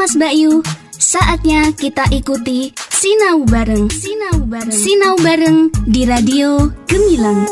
[0.00, 0.64] Kamas Bayu,
[0.96, 3.84] saatnya kita ikuti Sinau Bareng.
[3.92, 4.72] Sinau Bareng.
[4.72, 7.44] Sinau Bareng di Radio Gemilang.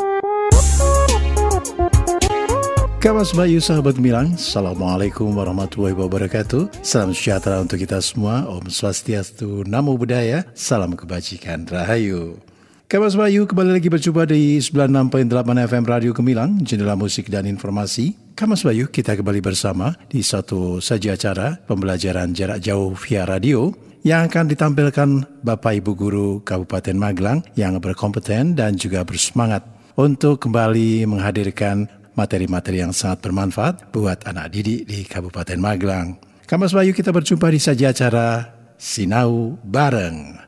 [3.04, 10.00] Kamas Bayu sahabat Gemilang, Assalamualaikum warahmatullahi wabarakatuh Salam sejahtera untuk kita semua Om Swastiastu, Namo
[10.00, 12.47] Buddhaya Salam kebajikan, Rahayu
[12.88, 18.64] Kamas Bayu kembali lagi berjumpa di 96.8 FM Radio Gemilang Jendela musik dan informasi Kamas
[18.64, 23.76] Bayu kita kembali bersama di satu saja acara Pembelajaran jarak jauh via radio
[24.08, 25.08] yang akan ditampilkan
[25.44, 32.96] Bapak Ibu Guru Kabupaten Magelang yang berkompeten dan juga bersemangat untuk kembali menghadirkan materi-materi yang
[32.96, 36.16] sangat bermanfaat buat anak didik di Kabupaten Magelang.
[36.48, 38.48] Kamas Bayu kita berjumpa di saja acara
[38.80, 40.47] Sinau Bareng.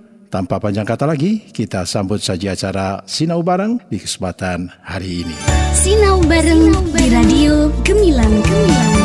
[0.31, 5.35] tanpa panjang kata lagi, kita sambut saja acara Sinau Bareng di kesempatan hari ini.
[5.75, 8.31] Sinau Bareng di Radio Gemilang.
[8.31, 9.01] Gemilang.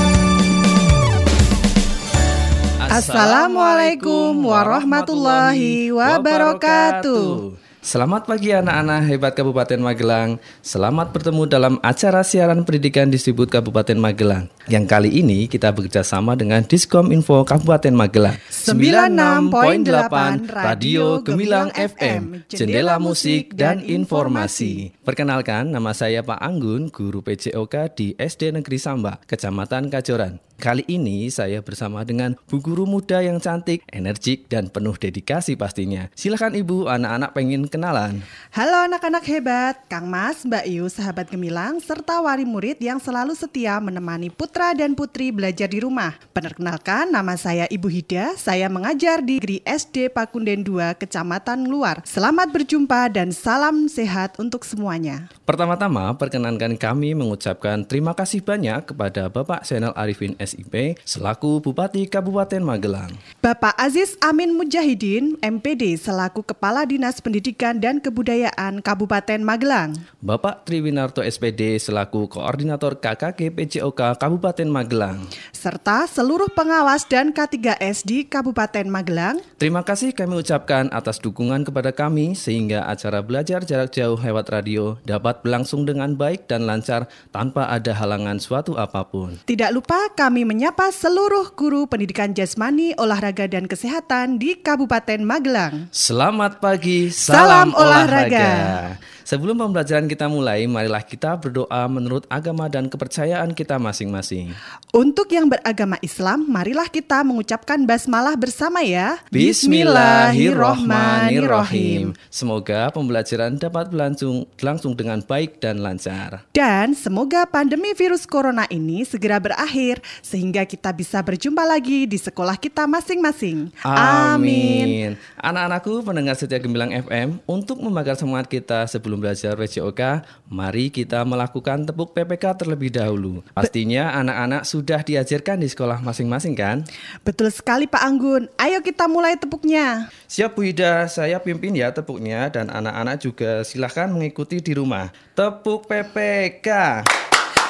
[2.86, 7.65] Assalamualaikum warahmatullahi wabarakatuh.
[7.86, 10.42] Selamat pagi anak-anak hebat Kabupaten Magelang.
[10.58, 14.50] Selamat bertemu dalam acara siaran pendidikan Disibut Kabupaten Magelang.
[14.66, 18.42] Yang kali ini kita bekerja sama dengan Diskom Info Kabupaten Magelang.
[18.50, 24.90] 96.8 Radio Gemilang FM, Jendela Musik dan Informasi.
[25.06, 30.42] Perkenalkan, nama saya Pak Anggun, guru PJOK di SD Negeri Samba, Kecamatan Kajoran.
[30.56, 36.08] Kali ini saya bersama dengan Bu Guru muda yang cantik, energik, dan penuh dedikasi pastinya.
[36.16, 38.24] Silahkan Ibu, anak-anak pengen kenalan.
[38.56, 43.76] Halo anak-anak hebat, Kang Mas, Mbak Yu, sahabat Gemilang, serta wali murid yang selalu setia
[43.84, 46.16] menemani putra dan putri belajar di rumah.
[46.32, 52.00] Perkenalkan, nama saya Ibu Hida, saya mengajar di Negeri SD Pakunden 2, Kecamatan Luar.
[52.08, 55.28] Selamat berjumpa dan salam sehat untuk semuanya.
[55.44, 62.62] Pertama-tama, perkenankan kami mengucapkan terima kasih banyak kepada Bapak Senel Arifin SIP selaku Bupati Kabupaten
[62.62, 63.10] Magelang.
[63.42, 69.98] Bapak Aziz Amin Mujahidin, MPD, selaku Kepala Dinas Pendidikan dan Kebudayaan Kabupaten Magelang.
[70.22, 75.26] Bapak Triwinarto SPD selaku Koordinator KKG PJOK Kabupaten Magelang.
[75.50, 79.42] Serta seluruh pengawas dan K3S di Kabupaten Magelang.
[79.56, 85.00] Terima kasih kami ucapkan atas dukungan kepada kami sehingga acara belajar jarak jauh lewat radio
[85.08, 89.40] dapat berlangsung dengan baik dan lancar tanpa ada halangan suatu apa pun.
[89.48, 95.88] Tidak lupa kami menyapa seluruh guru pendidikan jasmani, olahraga dan kesehatan di Kabupaten Magelang.
[95.94, 98.26] Selamat pagi, Salam salam, olahraga.
[98.26, 99.14] olahraga.
[99.26, 104.54] Sebelum pembelajaran kita mulai, marilah kita berdoa menurut agama dan kepercayaan kita masing-masing.
[104.94, 109.18] Untuk yang beragama Islam, marilah kita mengucapkan basmalah bersama ya.
[109.34, 112.14] Bismillahirrohmanirrohim.
[112.30, 116.46] Semoga pembelajaran dapat berlangsung, berlangsung dengan baik dan lancar.
[116.54, 122.54] Dan semoga pandemi virus corona ini segera berakhir sehingga kita bisa berjumpa lagi di sekolah
[122.62, 123.74] kita masing-masing.
[123.82, 125.18] Amin.
[125.42, 131.88] Anak-anakku pendengar setia Gemilang FM, untuk membakar semangat kita sebelum belajar PJOK, mari kita melakukan
[131.88, 133.40] tepuk PPK terlebih dahulu.
[133.56, 136.86] Pastinya anak-anak sudah diajarkan di sekolah masing-masing kan?
[137.24, 138.46] Betul sekali Pak Anggun.
[138.60, 140.12] Ayo kita mulai tepuknya.
[140.28, 145.10] Siap Bu Ida, saya pimpin ya tepuknya dan anak-anak juga silahkan mengikuti di rumah.
[145.32, 147.02] Tepuk PPK.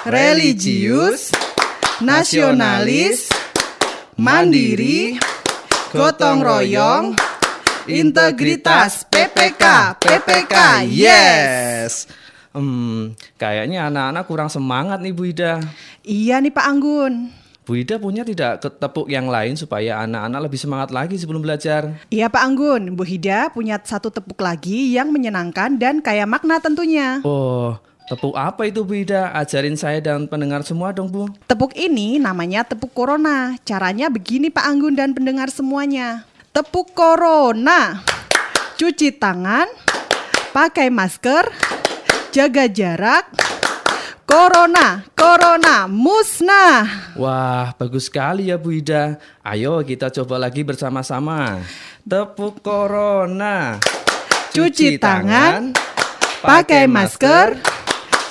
[0.06, 1.34] Religius,
[1.98, 3.26] nasionalis,
[4.14, 5.18] mandiri,
[5.90, 7.18] gotong royong,
[7.86, 9.62] integritas PPK,
[10.02, 10.54] PPK,
[10.86, 12.10] yes.
[12.50, 15.62] Hmm, kayaknya anak-anak kurang semangat nih Bu Ida.
[16.00, 17.30] Iya nih Pak Anggun.
[17.62, 21.94] Bu Ida punya tidak ke- tepuk yang lain supaya anak-anak lebih semangat lagi sebelum belajar?
[22.08, 27.20] Iya Pak Anggun, Bu Hida punya satu tepuk lagi yang menyenangkan dan kaya makna tentunya.
[27.22, 27.76] Oh,
[28.06, 29.36] tepuk apa itu Bu Ida?
[29.36, 31.28] Ajarin saya dan pendengar semua dong Bu.
[31.44, 33.58] Tepuk ini namanya tepuk corona.
[33.62, 36.24] Caranya begini Pak Anggun dan pendengar semuanya.
[36.56, 38.00] Tepuk corona.
[38.80, 39.68] Cuci tangan,
[40.56, 41.52] pakai masker,
[42.32, 43.28] jaga jarak.
[44.24, 47.12] Corona, corona, musnah.
[47.20, 49.20] Wah, bagus sekali ya Bu Ida.
[49.44, 51.60] Ayo kita coba lagi bersama-sama.
[52.00, 53.76] Tepuk corona.
[54.48, 55.76] Cuci tangan,
[56.40, 57.60] pakai masker,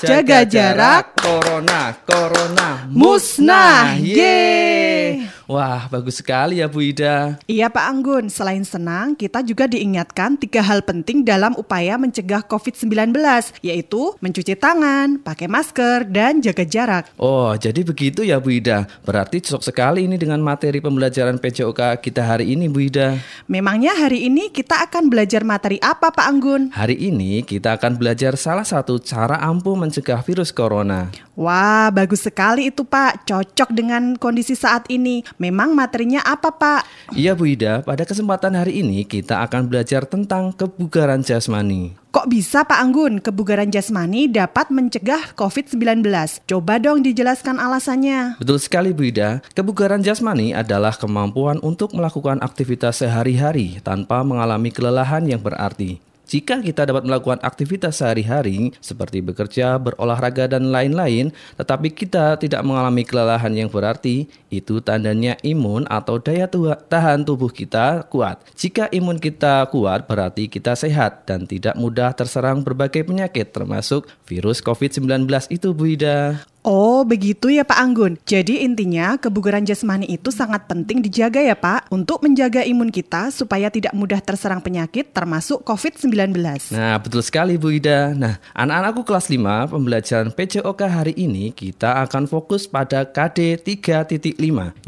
[0.02, 4.02] jaga jarak, corona, corona, musnah.
[4.02, 5.45] Yeay.
[5.46, 7.38] Wah, bagus sekali ya Bu Ida.
[7.46, 13.14] Iya Pak Anggun, selain senang, kita juga diingatkan tiga hal penting dalam upaya mencegah COVID-19,
[13.62, 17.06] yaitu mencuci tangan, pakai masker, dan jaga jarak.
[17.22, 18.90] Oh, jadi begitu ya Bu Ida.
[19.06, 23.22] Berarti cocok sekali ini dengan materi pembelajaran PJOK kita hari ini Bu Ida.
[23.46, 26.74] Memangnya hari ini kita akan belajar materi apa Pak Anggun?
[26.74, 31.14] Hari ini kita akan belajar salah satu cara ampuh mencegah virus corona.
[31.36, 33.28] Wah, bagus sekali itu Pak.
[33.28, 35.20] Cocok dengan kondisi saat ini.
[35.36, 37.12] Memang materinya apa Pak?
[37.12, 41.92] Iya Bu Ida, pada kesempatan hari ini kita akan belajar tentang kebugaran jasmani.
[42.16, 46.08] Kok bisa Pak Anggun kebugaran jasmani dapat mencegah COVID-19?
[46.48, 48.40] Coba dong dijelaskan alasannya.
[48.40, 55.28] Betul sekali Bu Ida, kebugaran jasmani adalah kemampuan untuk melakukan aktivitas sehari-hari tanpa mengalami kelelahan
[55.28, 56.00] yang berarti.
[56.26, 63.06] Jika kita dapat melakukan aktivitas sehari-hari seperti bekerja, berolahraga, dan lain-lain, tetapi kita tidak mengalami
[63.06, 66.50] kelelahan yang berarti, itu tandanya imun atau daya
[66.90, 68.42] tahan tubuh kita kuat.
[68.58, 74.66] Jika imun kita kuat, berarti kita sehat dan tidak mudah terserang berbagai penyakit, termasuk virus
[74.66, 76.55] COVID-19 itu, Bu Ida.
[76.66, 78.18] Oh, begitu ya Pak Anggun.
[78.26, 83.70] Jadi intinya kebugaran jasmani itu sangat penting dijaga ya Pak untuk menjaga imun kita supaya
[83.70, 86.34] tidak mudah terserang penyakit termasuk COVID-19.
[86.74, 88.18] Nah, betul sekali Bu Ida.
[88.18, 94.26] Nah, anak-anakku kelas 5 pembelajaran PJOK hari ini kita akan fokus pada KD 3.5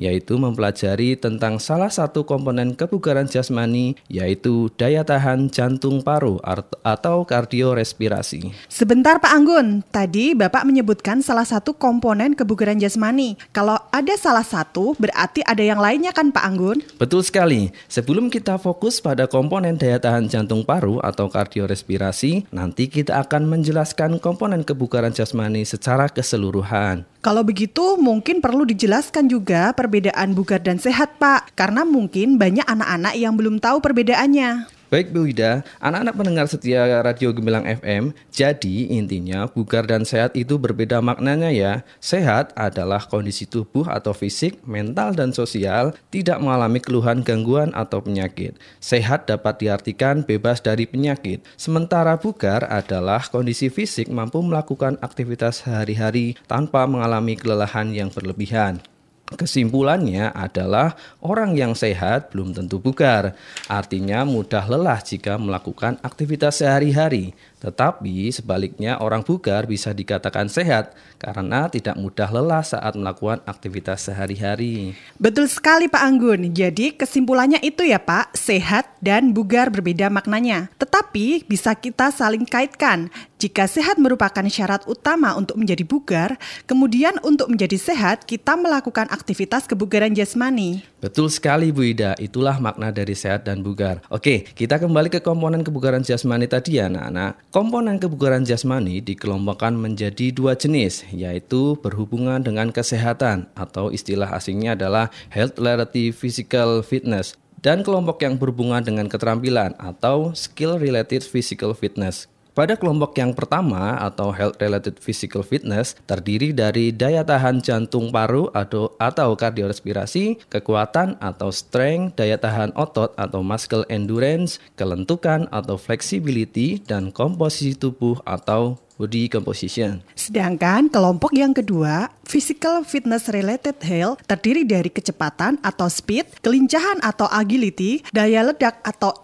[0.02, 6.42] yaitu mempelajari tentang salah satu komponen kebugaran jasmani yaitu daya tahan jantung paru
[6.82, 8.50] atau kardiorespirasi.
[8.66, 13.36] Sebentar Pak Anggun, tadi Bapak menyebutkan salah satu satu komponen kebugaran jasmani.
[13.52, 16.80] Kalau ada salah satu, berarti ada yang lainnya kan Pak Anggun?
[16.96, 17.76] Betul sekali.
[17.92, 24.16] Sebelum kita fokus pada komponen daya tahan jantung paru atau kardiorespirasi, nanti kita akan menjelaskan
[24.24, 27.04] komponen kebugaran jasmani secara keseluruhan.
[27.20, 33.20] Kalau begitu mungkin perlu dijelaskan juga perbedaan bugar dan sehat Pak, karena mungkin banyak anak-anak
[33.20, 34.77] yang belum tahu perbedaannya.
[34.88, 40.56] Baik Bu Ida, anak-anak pendengar setia Radio Gemilang FM, jadi intinya bugar dan sehat itu
[40.56, 41.84] berbeda maknanya ya.
[42.00, 48.56] Sehat adalah kondisi tubuh atau fisik, mental dan sosial tidak mengalami keluhan gangguan atau penyakit.
[48.80, 56.40] Sehat dapat diartikan bebas dari penyakit, sementara bugar adalah kondisi fisik mampu melakukan aktivitas sehari-hari
[56.48, 58.80] tanpa mengalami kelelahan yang berlebihan.
[59.28, 63.36] Kesimpulannya adalah orang yang sehat belum tentu bugar,
[63.68, 67.36] artinya mudah lelah jika melakukan aktivitas sehari-hari.
[67.58, 74.96] Tetapi sebaliknya orang bugar bisa dikatakan sehat karena tidak mudah lelah saat melakukan aktivitas sehari-hari.
[75.20, 76.54] Betul sekali Pak Anggun.
[76.56, 80.70] Jadi kesimpulannya itu ya Pak, sehat dan bugar berbeda maknanya.
[80.80, 83.10] Tetapi bisa kita saling kaitkan.
[83.38, 89.70] Jika sehat merupakan syarat utama untuk menjadi bugar, kemudian untuk menjadi sehat kita melakukan aktivitas
[89.70, 90.82] kebugaran jasmani.
[90.98, 94.02] Betul sekali Bu Ida, itulah makna dari sehat dan bugar.
[94.10, 97.38] Oke, kita kembali ke komponen kebugaran jasmani tadi ya anak-anak.
[97.54, 105.14] Komponen kebugaran jasmani dikelompokkan menjadi dua jenis, yaitu berhubungan dengan kesehatan atau istilah asingnya adalah
[105.30, 112.30] health related physical fitness dan kelompok yang berhubungan dengan keterampilan atau skill related physical fitness.
[112.58, 118.50] Pada kelompok yang pertama atau health related physical fitness terdiri dari daya tahan jantung paru
[118.50, 126.82] atau atau kardiorespirasi, kekuatan atau strength, daya tahan otot atau muscle endurance, kelentukan atau flexibility
[126.82, 130.02] dan komposisi tubuh atau body composition.
[130.14, 137.26] Sedangkan kelompok yang kedua, physical fitness related health, terdiri dari kecepatan atau speed, kelincahan atau
[137.32, 139.16] agility, daya ledak atau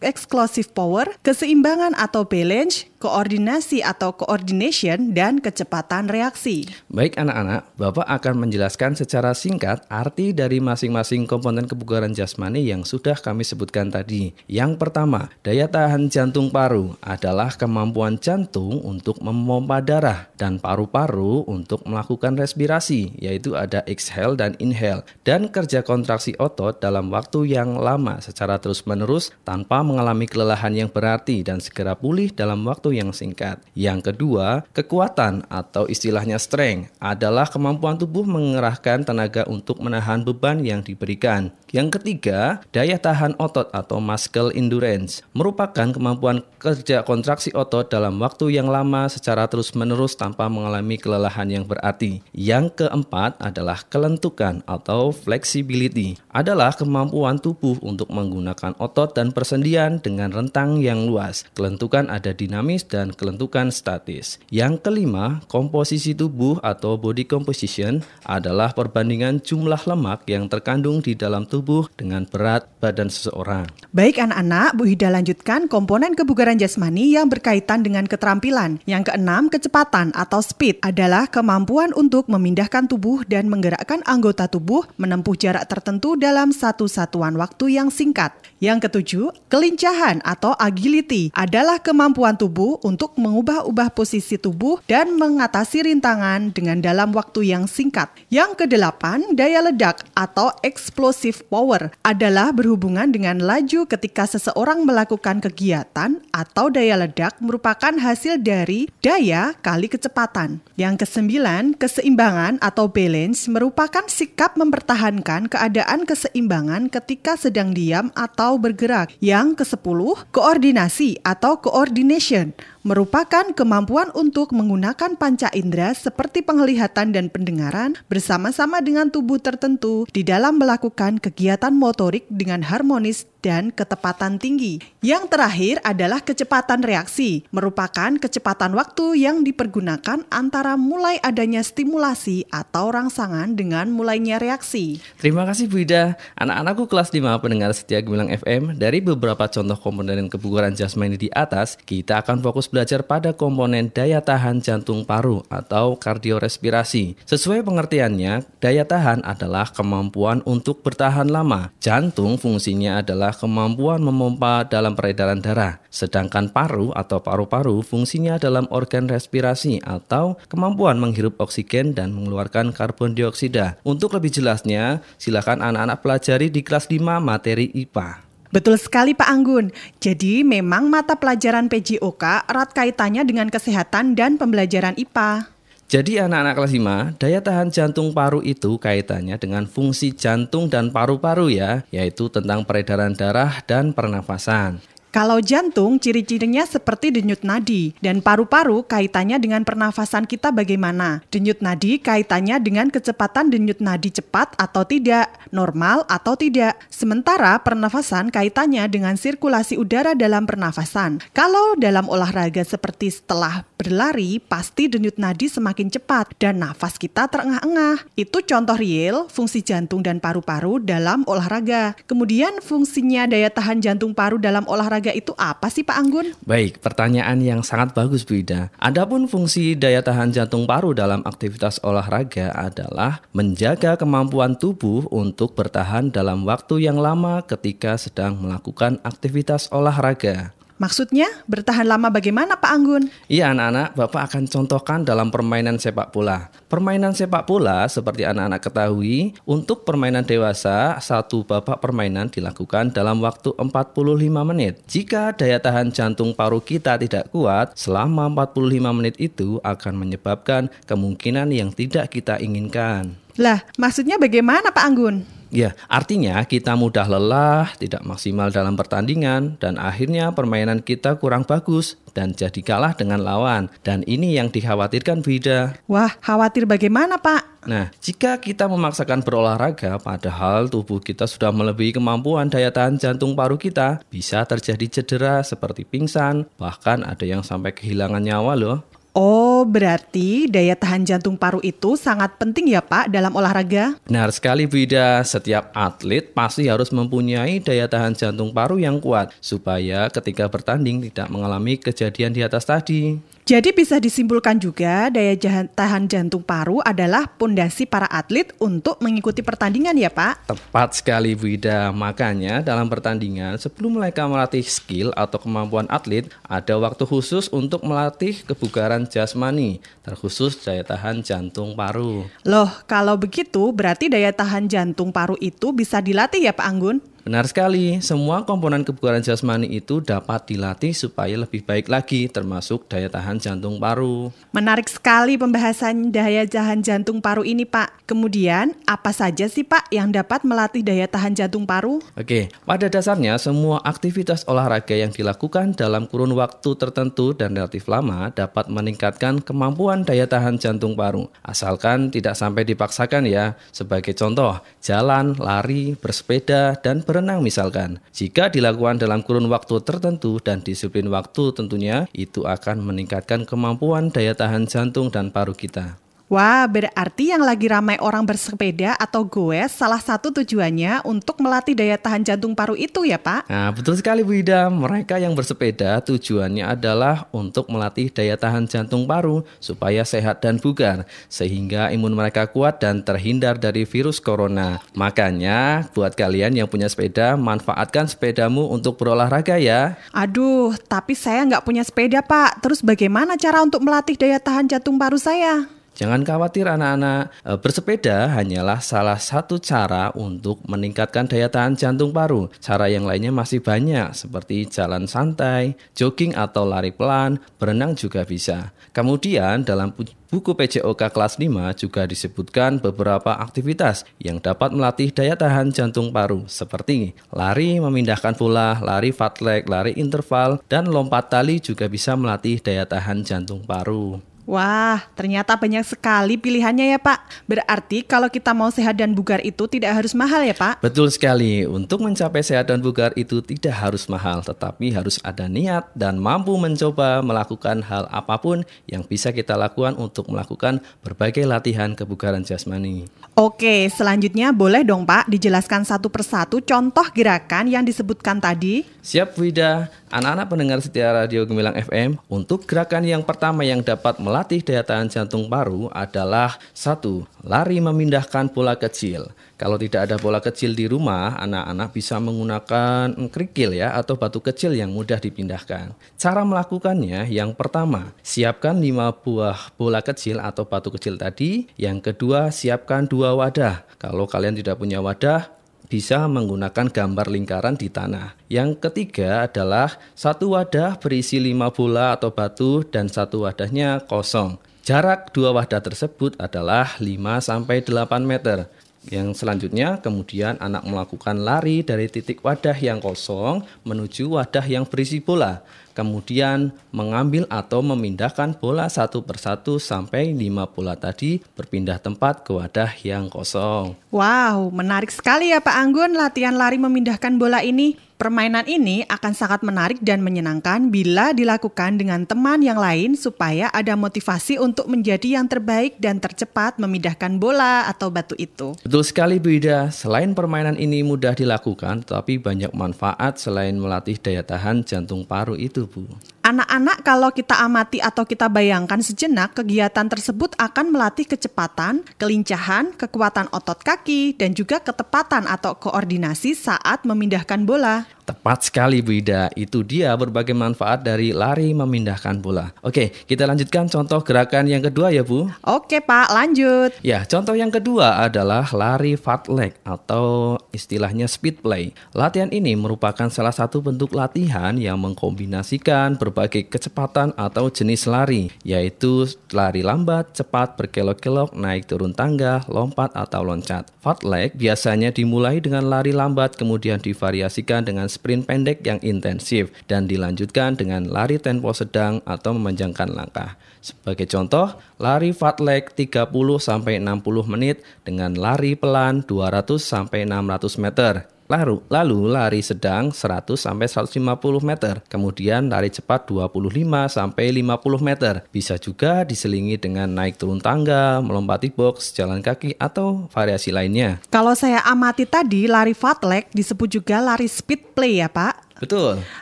[0.00, 6.66] exclusive power, keseimbangan atau balance, koordinasi atau coordination, dan kecepatan reaksi.
[6.90, 13.14] Baik anak-anak, Bapak akan menjelaskan secara singkat arti dari masing-masing komponen kebugaran jasmani yang sudah
[13.14, 14.34] kami sebutkan tadi.
[14.50, 21.40] Yang pertama, daya tahan jantung paru adalah kemampuan jantung untuk untuk memompa darah dan paru-paru
[21.48, 27.80] untuk melakukan respirasi, yaitu ada exhale dan inhale, dan kerja kontraksi otot dalam waktu yang
[27.80, 33.64] lama secara terus-menerus tanpa mengalami kelelahan yang berarti dan segera pulih dalam waktu yang singkat.
[33.72, 40.84] Yang kedua, kekuatan atau istilahnya strength adalah kemampuan tubuh mengerahkan tenaga untuk menahan beban yang
[40.84, 41.48] diberikan.
[41.68, 48.56] Yang ketiga, daya tahan otot atau muscle endurance merupakan kemampuan kerja kontraksi otot dalam waktu
[48.56, 52.24] yang lama secara terus-menerus tanpa mengalami kelelahan yang berarti.
[52.32, 60.32] Yang keempat adalah kelentukan atau flexibility, adalah kemampuan tubuh untuk menggunakan otot dan persendian dengan
[60.32, 61.44] rentang yang luas.
[61.52, 64.40] Kelentukan ada dinamis dan kelentukan statis.
[64.48, 71.44] Yang kelima, komposisi tubuh atau body composition adalah perbandingan jumlah lemak yang terkandung di dalam
[71.44, 71.57] tubuh
[71.96, 73.66] dengan berat badan seseorang.
[73.90, 78.78] Baik anak-anak, Bu Hida lanjutkan komponen kebugaran jasmani yang berkaitan dengan keterampilan.
[78.84, 85.34] Yang keenam, kecepatan atau speed adalah kemampuan untuk memindahkan tubuh dan menggerakkan anggota tubuh menempuh
[85.38, 88.34] jarak tertentu dalam satu satuan waktu yang singkat.
[88.58, 96.50] Yang ketujuh, kelincahan atau agility adalah kemampuan tubuh untuk mengubah-ubah posisi tubuh dan mengatasi rintangan
[96.50, 98.10] dengan dalam waktu yang singkat.
[98.28, 106.20] Yang kedelapan, daya ledak atau explosive power adalah berhubungan dengan laju ketika seseorang melakukan kegiatan
[106.30, 110.60] atau daya ledak merupakan hasil dari daya kali kecepatan.
[110.78, 119.10] Yang kesembilan, keseimbangan atau balance merupakan sikap mempertahankan keadaan keseimbangan ketika sedang diam atau bergerak.
[119.18, 122.54] Yang ke-10, koordinasi atau coordination
[122.88, 130.24] merupakan kemampuan untuk menggunakan panca indera seperti penglihatan dan pendengaran bersama-sama dengan tubuh tertentu di
[130.24, 134.82] dalam melakukan kegiatan motorik dengan harmonis dan ketepatan tinggi.
[134.98, 142.90] Yang terakhir adalah kecepatan reaksi, merupakan kecepatan waktu yang dipergunakan antara mulai adanya stimulasi atau
[142.90, 144.98] rangsangan dengan mulainya reaksi.
[145.22, 146.18] Terima kasih Bu Ida.
[146.34, 151.78] Anak-anakku kelas 5 pendengar setia Gemilang FM, dari beberapa contoh komponen kebugaran jasmani di atas,
[151.86, 157.22] kita akan fokus belajar pada komponen daya tahan jantung paru atau kardiorespirasi.
[157.24, 161.70] Sesuai pengertiannya, daya tahan adalah kemampuan untuk bertahan lama.
[161.78, 168.64] Jantung fungsinya adalah adalah kemampuan memompa dalam peredaran darah, sedangkan paru atau paru-paru fungsinya dalam
[168.72, 173.76] organ respirasi atau kemampuan menghirup oksigen dan mengeluarkan karbon dioksida.
[173.84, 178.24] Untuk lebih jelasnya, silakan anak-anak pelajari di kelas 5 materi IPA.
[178.48, 179.76] Betul sekali Pak Anggun.
[180.00, 185.57] Jadi memang mata pelajaran PJOK erat kaitannya dengan kesehatan dan pembelajaran IPA.
[185.88, 191.48] Jadi anak-anak kelas 5, daya tahan jantung paru itu kaitannya dengan fungsi jantung dan paru-paru
[191.48, 194.84] ya, yaitu tentang peredaran darah dan pernafasan.
[195.08, 201.24] Kalau jantung, ciri-cirinya seperti denyut nadi, dan paru-paru kaitannya dengan pernafasan kita bagaimana.
[201.32, 206.76] Denyut nadi kaitannya dengan kecepatan denyut nadi cepat atau tidak, normal atau tidak.
[206.92, 211.24] Sementara pernafasan kaitannya dengan sirkulasi udara dalam pernafasan.
[211.32, 218.04] Kalau dalam olahraga seperti setelah berlari, pasti denyut nadi semakin cepat dan nafas kita terengah-engah.
[218.12, 221.96] Itu contoh real fungsi jantung dan paru-paru dalam olahraga.
[222.04, 226.26] Kemudian fungsinya daya tahan jantung paru dalam olahraga olahraga itu apa sih Pak Anggun?
[226.42, 228.74] Baik, pertanyaan yang sangat bagus Bu Ida.
[228.82, 236.10] Adapun fungsi daya tahan jantung paru dalam aktivitas olahraga adalah menjaga kemampuan tubuh untuk bertahan
[236.10, 240.57] dalam waktu yang lama ketika sedang melakukan aktivitas olahraga.
[240.78, 243.10] Maksudnya bertahan lama bagaimana Pak Anggun?
[243.26, 246.54] Iya anak-anak, Bapak akan contohkan dalam permainan sepak bola.
[246.70, 253.58] Permainan sepak bola seperti anak-anak ketahui, untuk permainan dewasa, satu babak permainan dilakukan dalam waktu
[253.58, 254.78] 45 menit.
[254.86, 261.50] Jika daya tahan jantung paru kita tidak kuat, selama 45 menit itu akan menyebabkan kemungkinan
[261.50, 263.18] yang tidak kita inginkan.
[263.38, 265.38] Lah, maksudnya bagaimana Pak Anggun?
[265.48, 271.96] Ya, artinya kita mudah lelah, tidak maksimal dalam pertandingan, dan akhirnya permainan kita kurang bagus
[272.12, 273.72] dan jadi kalah dengan lawan.
[273.80, 275.80] Dan ini yang dikhawatirkan Bida.
[275.88, 277.64] Wah, khawatir bagaimana Pak?
[277.64, 283.56] Nah, jika kita memaksakan berolahraga padahal tubuh kita sudah melebihi kemampuan daya tahan jantung paru
[283.56, 288.78] kita, bisa terjadi cedera seperti pingsan, bahkan ada yang sampai kehilangan nyawa loh.
[289.18, 293.98] Oh, berarti daya tahan jantung paru itu sangat penting ya Pak dalam olahraga?
[294.06, 299.34] Benar sekali Bu Ida, setiap atlet pasti harus mempunyai daya tahan jantung paru yang kuat
[299.42, 303.18] supaya ketika bertanding tidak mengalami kejadian di atas tadi.
[303.48, 305.32] Jadi bisa disimpulkan juga daya
[305.72, 310.52] tahan jantung paru adalah pondasi para atlet untuk mengikuti pertandingan ya Pak?
[310.52, 311.88] Tepat sekali Bu Ida.
[311.88, 318.36] Makanya dalam pertandingan sebelum mereka melatih skill atau kemampuan atlet, ada waktu khusus untuk melatih
[318.44, 322.28] kebugaran jasmani, terkhusus daya tahan jantung paru.
[322.44, 327.00] Loh, kalau begitu berarti daya tahan jantung paru itu bisa dilatih ya Pak Anggun?
[327.28, 333.12] Benar sekali, semua komponen kebugaran jasmani itu dapat dilatih supaya lebih baik lagi, termasuk daya
[333.12, 334.32] tahan jantung paru.
[334.56, 338.08] Menarik sekali pembahasan daya tahan jantung paru ini, Pak.
[338.08, 342.00] Kemudian, apa saja sih, Pak, yang dapat melatih daya tahan jantung paru?
[342.16, 348.32] Oke, pada dasarnya semua aktivitas olahraga yang dilakukan dalam kurun waktu tertentu dan relatif lama
[348.32, 351.28] dapat meningkatkan kemampuan daya tahan jantung paru.
[351.44, 353.52] Asalkan tidak sampai dipaksakan ya.
[353.68, 357.98] Sebagai contoh, jalan, lari, bersepeda, dan ber berenang misalkan.
[358.14, 364.38] Jika dilakukan dalam kurun waktu tertentu dan disiplin waktu tentunya itu akan meningkatkan kemampuan daya
[364.38, 365.98] tahan jantung dan paru kita.
[366.28, 371.96] Wah, berarti yang lagi ramai orang bersepeda atau goes salah satu tujuannya untuk melatih daya
[371.96, 373.48] tahan jantung paru itu ya Pak?
[373.48, 374.68] Nah, betul sekali Bu Ida.
[374.68, 381.08] Mereka yang bersepeda tujuannya adalah untuk melatih daya tahan jantung paru supaya sehat dan bugar,
[381.32, 384.84] sehingga imun mereka kuat dan terhindar dari virus corona.
[384.92, 389.96] Makanya, buat kalian yang punya sepeda, manfaatkan sepedamu untuk berolahraga ya.
[390.12, 392.60] Aduh, tapi saya nggak punya sepeda Pak.
[392.60, 395.77] Terus bagaimana cara untuk melatih daya tahan jantung paru saya?
[395.98, 402.46] Jangan khawatir anak-anak, e, bersepeda hanyalah salah satu cara untuk meningkatkan daya tahan jantung paru.
[402.62, 408.70] Cara yang lainnya masih banyak seperti jalan santai, jogging atau lari pelan, berenang juga bisa.
[408.94, 409.90] Kemudian dalam
[410.30, 416.46] buku PJOK kelas 5 juga disebutkan beberapa aktivitas yang dapat melatih daya tahan jantung paru
[416.46, 422.86] seperti lari memindahkan bola, lari fartlek, lari interval, dan lompat tali juga bisa melatih daya
[422.86, 424.37] tahan jantung paru.
[424.48, 427.44] Wah, ternyata banyak sekali pilihannya ya Pak.
[427.44, 430.80] Berarti kalau kita mau sehat dan bugar itu tidak harus mahal ya Pak?
[430.80, 431.68] Betul sekali.
[431.68, 436.56] Untuk mencapai sehat dan bugar itu tidak harus mahal, tetapi harus ada niat dan mampu
[436.56, 443.04] mencoba melakukan hal apa pun yang bisa kita lakukan untuk melakukan berbagai latihan kebugaran jasmani.
[443.36, 448.88] Oke, selanjutnya boleh dong Pak dijelaskan satu persatu contoh gerakan yang disebutkan tadi?
[449.04, 449.92] Siap Wida.
[450.08, 455.12] Anak-anak pendengar setia Radio Gemilang FM, untuk gerakan yang pertama yang dapat melatih daya tahan
[455.12, 459.28] jantung paru adalah satu, lari memindahkan bola kecil.
[459.60, 464.72] Kalau tidak ada bola kecil di rumah, anak-anak bisa menggunakan kerikil ya atau batu kecil
[464.72, 465.92] yang mudah dipindahkan.
[466.16, 471.68] Cara melakukannya yang pertama, siapkan 5 buah bola kecil atau batu kecil tadi.
[471.76, 473.84] Yang kedua, siapkan dua wadah.
[474.00, 475.57] Kalau kalian tidak punya wadah,
[475.88, 478.36] bisa menggunakan gambar lingkaran di tanah.
[478.52, 484.60] Yang ketiga adalah satu wadah berisi lima bola atau batu dan satu wadahnya kosong.
[484.84, 487.88] Jarak dua wadah tersebut adalah 5-8
[488.24, 488.68] meter.
[489.08, 495.24] Yang selanjutnya kemudian anak melakukan lari dari titik wadah yang kosong menuju wadah yang berisi
[495.24, 495.64] bola
[495.98, 502.94] kemudian mengambil atau memindahkan bola satu persatu sampai lima bola tadi berpindah tempat ke wadah
[503.02, 503.98] yang kosong.
[504.14, 507.98] Wow, menarik sekali ya Pak Anggun latihan lari memindahkan bola ini.
[508.18, 513.94] Permainan ini akan sangat menarik dan menyenangkan bila dilakukan dengan teman yang lain supaya ada
[513.94, 518.74] motivasi untuk menjadi yang terbaik dan tercepat memindahkan bola atau batu itu.
[518.82, 524.42] Betul sekali Bu Ida, selain permainan ini mudah dilakukan, tapi banyak manfaat selain melatih daya
[524.42, 526.00] tahan jantung paru itu Bu.
[526.48, 533.52] Anak-anak kalau kita amati atau kita bayangkan sejenak, kegiatan tersebut akan melatih kecepatan, kelincahan, kekuatan
[533.52, 538.08] otot kaki, dan juga ketepatan atau koordinasi saat memindahkan bola.
[538.24, 542.76] Tepat sekali Bu Ida, itu dia berbagai manfaat dari lari memindahkan bola.
[542.84, 545.48] Oke, kita lanjutkan contoh gerakan yang kedua ya Bu.
[545.64, 546.92] Oke Pak, lanjut.
[547.00, 551.96] Ya, contoh yang kedua adalah lari fartlek atau istilahnya speed play.
[552.12, 559.26] Latihan ini merupakan salah satu bentuk latihan yang mengkombinasikan berbagai kecepatan atau jenis lari, yaitu
[559.50, 563.90] lari lambat, cepat, berkelok-kelok, naik turun tangga, lompat atau loncat.
[563.98, 570.78] Fartlek biasanya dimulai dengan lari lambat kemudian divariasikan dengan sprint pendek yang intensif dan dilanjutkan
[570.78, 573.58] dengan lari tempo sedang atau memanjangkan langkah.
[573.82, 576.28] Sebagai contoh, lari fartlek 30
[576.60, 581.37] sampai 60 menit dengan lari pelan 200 sampai 600 meter.
[581.48, 588.44] Lalu, lalu lari sedang 100 sampai 150 meter, kemudian lari cepat 25 sampai 50 meter.
[588.52, 594.20] Bisa juga diselingi dengan naik turun tangga, melompati box, jalan kaki atau variasi lainnya.
[594.28, 598.67] Kalau saya amati tadi lari fartlek disebut juga lari speed play ya, Pak.
[598.78, 599.26] Betul.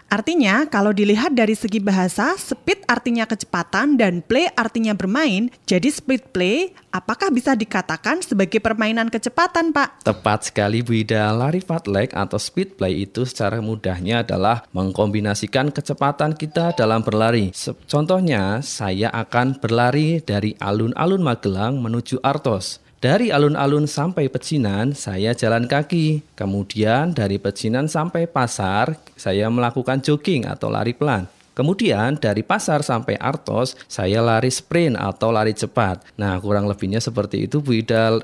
[0.09, 5.53] Artinya, kalau dilihat dari segi bahasa, speed artinya kecepatan dan play artinya bermain.
[5.69, 10.09] Jadi speed play apakah bisa dikatakan sebagai permainan kecepatan, Pak?
[10.09, 11.29] Tepat sekali Bu Ida.
[11.37, 17.53] Lari fartlek atau speed play itu secara mudahnya adalah mengkombinasikan kecepatan kita dalam berlari.
[17.85, 22.86] Contohnya, saya akan berlari dari alun-alun Magelang menuju Artos.
[22.97, 26.33] Dari alun-alun sampai pecinan, saya jalan kaki.
[26.33, 31.29] Kemudian dari pecinan sampai pasar, saya melakukan jogging atau lari pelan.
[31.57, 36.05] Kemudian dari pasar sampai Artos, saya lari sprint atau lari cepat.
[36.21, 38.21] Nah, kurang lebihnya seperti itu Bu Ida.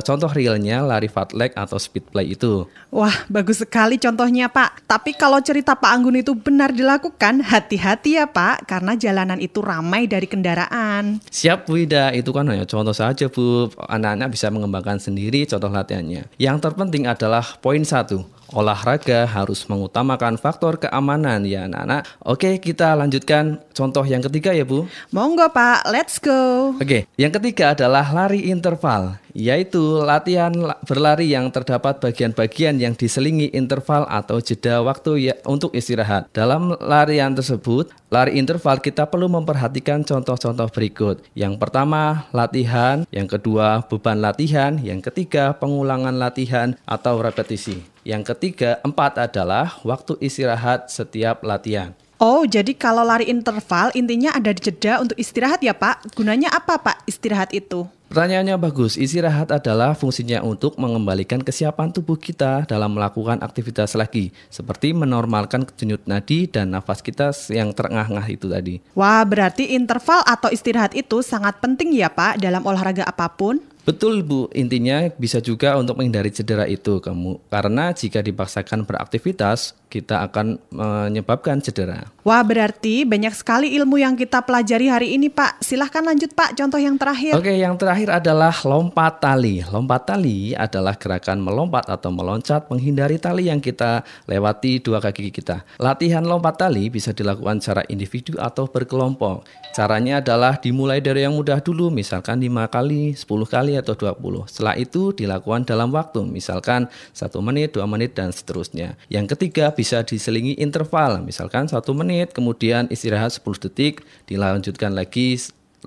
[0.00, 2.64] Contoh realnya lari fartlek atau speed play itu.
[2.88, 4.88] Wah, bagus sekali contohnya Pak.
[4.88, 10.08] Tapi kalau cerita Pak Anggun itu benar dilakukan, hati-hati ya Pak, karena jalanan itu ramai
[10.08, 11.20] dari kendaraan.
[11.28, 13.68] Siap Bu Ida, itu kan hanya contoh saja Bu.
[13.76, 16.24] Anak-anak bisa mengembangkan sendiri contoh latihannya.
[16.40, 22.04] Yang terpenting adalah poin satu, olahraga harus mengutamakan faktor keamanan ya anak-anak.
[22.22, 24.86] Oke, kita lanjutkan contoh yang ketiga ya Bu.
[25.10, 26.76] Monggo Pak, let's go.
[26.76, 30.52] Oke, yang ketiga adalah lari interval, yaitu latihan
[30.84, 36.28] berlari yang terdapat bagian-bagian yang diselingi interval atau jeda waktu ya, untuk istirahat.
[36.32, 41.24] Dalam larian tersebut, lari interval kita perlu memperhatikan contoh-contoh berikut.
[41.32, 47.84] Yang pertama, latihan, yang kedua, beban latihan, yang ketiga, pengulangan latihan atau repetisi.
[48.02, 51.94] Yang ketiga, empat adalah waktu istirahat setiap latihan.
[52.22, 56.14] Oh, jadi kalau lari interval intinya ada di jeda untuk istirahat ya Pak?
[56.14, 57.82] Gunanya apa Pak istirahat itu?
[58.14, 58.94] Pertanyaannya bagus.
[58.94, 66.06] Istirahat adalah fungsinya untuk mengembalikan kesiapan tubuh kita dalam melakukan aktivitas lagi, seperti menormalkan denyut
[66.06, 68.78] nadi dan nafas kita yang terengah-engah itu tadi.
[68.94, 73.58] Wah, berarti interval atau istirahat itu sangat penting ya Pak dalam olahraga apa pun?
[73.82, 77.42] Betul Bu, intinya bisa juga untuk menghindari cedera itu kamu.
[77.50, 82.08] Karena jika dipaksakan beraktivitas, kita akan menyebabkan cedera.
[82.24, 85.60] Wah, berarti banyak sekali ilmu yang kita pelajari hari ini, Pak.
[85.60, 86.56] Silahkan lanjut, Pak.
[86.56, 87.36] Contoh yang terakhir.
[87.36, 89.60] Oke, yang terakhir adalah lompat tali.
[89.68, 95.66] Lompat tali adalah gerakan melompat atau meloncat menghindari tali yang kita lewati dua kaki kita.
[95.76, 99.44] Latihan lompat tali bisa dilakukan secara individu atau berkelompok.
[99.74, 104.44] Caranya adalah dimulai dari yang mudah dulu, misalkan 5 kali, 10 kali, atau 20.
[104.44, 109.00] Setelah itu dilakukan dalam waktu, misalkan 1 menit, 2 menit, dan seterusnya.
[109.08, 115.34] Yang ketiga, bisa diselingi interval, misalkan satu menit, kemudian istirahat 10 detik, dilanjutkan lagi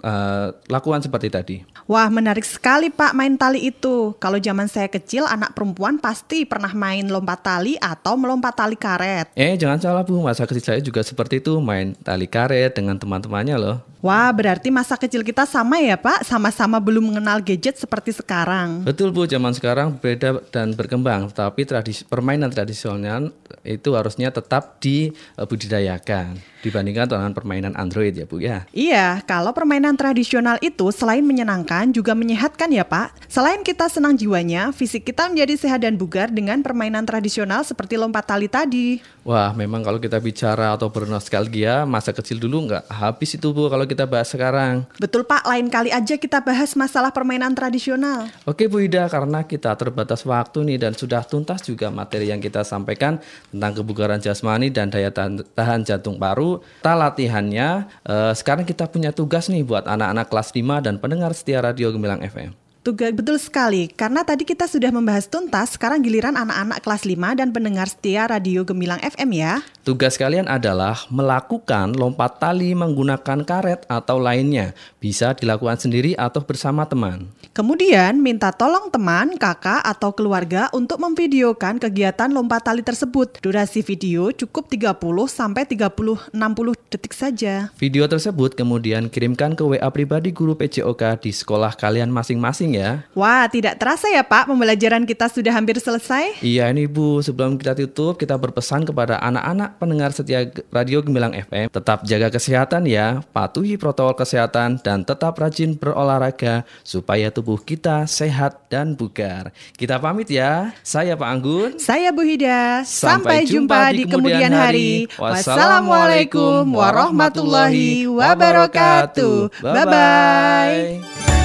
[0.03, 1.58] uh, lakukan seperti tadi.
[1.88, 4.12] Wah, menarik sekali Pak main tali itu.
[4.19, 9.31] Kalau zaman saya kecil, anak perempuan pasti pernah main lompat tali atau melompat tali karet.
[9.38, 13.55] Eh, jangan salah Bu, masa kecil saya juga seperti itu, main tali karet dengan teman-temannya
[13.55, 13.77] loh.
[14.06, 16.30] Wah, berarti masa kecil kita sama ya Pak?
[16.30, 18.86] Sama-sama belum mengenal gadget seperti sekarang.
[18.86, 21.34] Betul Bu, zaman sekarang beda dan berkembang.
[21.34, 23.34] Tapi tradisi, permainan tradisional
[23.65, 28.65] itu harusnya tetap dibudidayakan dibandingkan dengan permainan Android ya Bu ya.
[28.74, 33.30] Iya, kalau permainan tradisional itu selain menyenangkan juga menyehatkan ya Pak.
[33.30, 38.26] Selain kita senang jiwanya, fisik kita menjadi sehat dan bugar dengan permainan tradisional seperti lompat
[38.26, 38.98] tali tadi.
[39.22, 43.86] Wah, memang kalau kita bicara atau bernostalgia, masa kecil dulu nggak habis itu Bu kalau
[43.86, 44.84] kita bahas sekarang.
[44.99, 48.27] Betul Pak, lain kali aja kita bahas masalah permainan tradisional.
[48.43, 52.67] Oke Bu Ida, karena kita terbatas waktu nih dan sudah tuntas juga materi yang kita
[52.67, 53.23] sampaikan
[53.55, 55.08] tentang kebugaran jasmani dan daya
[55.55, 56.60] tahan jantung paru.
[56.84, 61.63] Ta latihannya, eh, sekarang kita punya tugas nih buat anak-anak kelas 5 dan pendengar setia
[61.63, 62.64] Radio Gemilang FM.
[62.86, 67.50] Tugas betul sekali, karena tadi kita sudah membahas tuntas, sekarang giliran anak-anak kelas 5 dan
[67.50, 69.65] pendengar setia Radio Gemilang FM ya.
[69.82, 74.78] Tugas kalian adalah melakukan lompat tali menggunakan karet atau lainnya.
[75.02, 77.26] Bisa dilakukan sendiri atau bersama teman.
[77.58, 83.41] Kemudian minta tolong teman, kakak, atau keluarga untuk memvideokan kegiatan lompat tali tersebut.
[83.41, 84.93] Durasi video cukup 30
[85.26, 87.74] sampai 30 60 detik saja.
[87.82, 92.91] Video tersebut kemudian kirimkan ke WA pribadi guru PJOK di sekolah kalian masing-masing ya.
[93.15, 96.43] Wah, tidak terasa ya Pak, pembelajaran kita sudah hampir selesai.
[96.43, 101.71] Iya ini Bu, sebelum kita tutup, kita berpesan kepada anak-anak pendengar setia Radio Gemilang FM,
[101.71, 108.67] tetap jaga kesehatan ya, patuhi protokol kesehatan, dan tetap rajin berolahraga supaya tubuh kita sehat
[108.67, 109.55] dan bugar.
[109.75, 111.69] Kita pamit ya, saya Pak Anggun.
[111.79, 112.83] Saya Bu Hida.
[112.83, 115.07] Sampai, Sampai jumpa di kemudian hari.
[115.15, 119.61] Wassalamualaikum warahmatullahi wabarakatuh.
[119.61, 121.44] Bye-bye.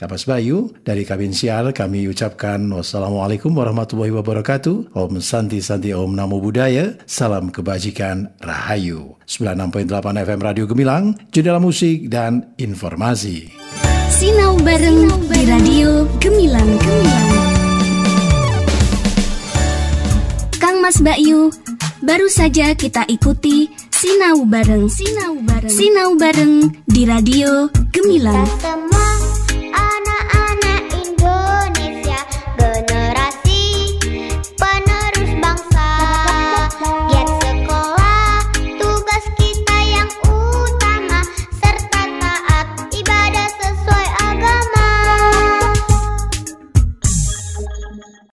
[0.00, 4.96] Kapas Bayu dari Kabin Sial kami ucapkan wassalamualaikum warahmatullahi wabarakatuh.
[4.96, 6.96] Om Santi Santi Om Namo Buddhaya.
[7.04, 9.20] Salam kebajikan Rahayu.
[9.28, 9.92] 96.8
[10.24, 13.52] FM Radio Gemilang, jendela musik dan informasi.
[14.08, 17.28] Sinau bareng di Radio Gemilang Gemilang.
[20.56, 21.52] Kang Mas Bayu,
[22.00, 28.48] baru saja kita ikuti Sinau bareng Sinau bareng Sinau bareng di Radio Gemilang.
[29.72, 30.09] Anak